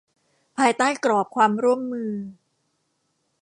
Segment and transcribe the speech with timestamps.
[0.57, 2.11] ภายใต้กรอบความร่วมมือ